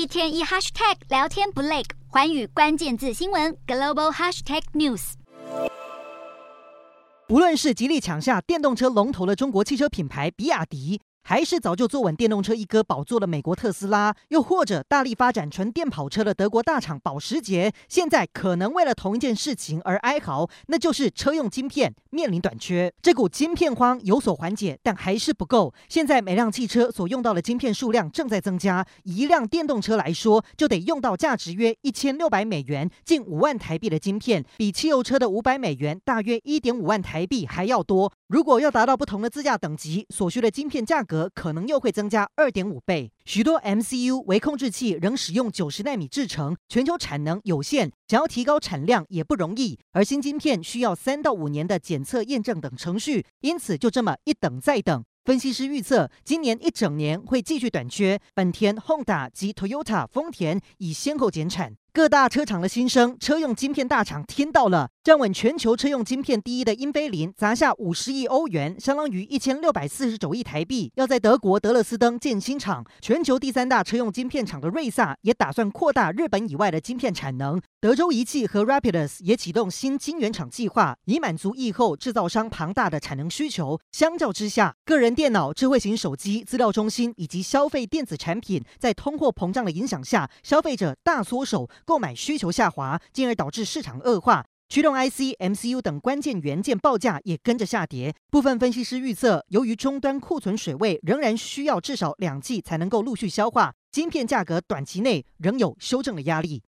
[0.00, 5.12] 一天一 hashtag 聊天不累，环宇关键字新闻 global hashtag news。
[7.28, 11.02] 无论是极力抢下电动车龙头的中国汽车品牌比亚迪。
[11.22, 22.92] 还是早就坐稳电动车一哥宝座的美国特斯拉，又或者大力发展纯电跑车的德国大厂保时捷，现在可能为了同一件事情而哀嚎，那就是车用晶片面临短缺。
[23.02, 25.72] 这股晶片荒有所缓解，但还是不够。
[25.88, 38.12] 现在每辆汽车所用到的晶片数量正在增加，一辆电动车来说，就得用到价值约一千六百美元、近五万台币的晶片，比汽油车的五百美元、大约一点五万台币还要多。
[38.30, 41.28] 如果要达到不同的自驾等级，所需的晶片价格。
[41.34, 43.10] 可能又会增加二点五倍。
[43.24, 49.76] 许多 MCU 微控制器仍使用九十纳米制程，全球产能有限，想要提高产量也不容易。
[49.90, 55.04] 而新晶片需要三到五年的检测验证等程序，因此就这么一等再等。
[55.24, 61.74] 分析师预测，今年一整年会继续短缺，本田、Honda 及 Toyota 丰田已先后减产。
[61.92, 64.90] 各大车厂的心声，车用晶片大厂听到了。
[65.02, 72.84] 站稳全球车用晶片第一的英飞凌砸下五十亿欧元，相当于一千六百四十九亿台币，要在德国德勒斯登建新厂。
[73.00, 77.60] 全球第三大车用晶片厂的瑞萨也打算扩大日本以外的晶片产能。
[77.80, 83.80] 德州仪器和 Rapidus 也启动新晶圆厂计划，以满足疫后制造商庞大的产能需求。
[83.90, 91.68] 相较之下，个人电脑、智慧型手机、资料中心以及消费电子产品，在通货膨胀的影响下，消费者大缩手。
[91.84, 98.14] 购买需求下滑，进而导致市场恶化，驱动 IC、MCU 等关键元件报价也跟着下跌。
[98.30, 106.58] 部分分析师预测，由于终端库存水位仍然需要至少两季才能够陆续消化，晶片价格短期内仍有修正的压力。